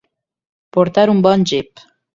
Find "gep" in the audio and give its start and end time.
1.55-1.89